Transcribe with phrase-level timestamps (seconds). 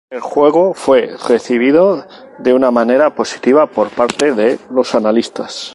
[0.09, 2.07] El juego fue recibido
[2.39, 5.69] de una manera positiva por parte de los analistas.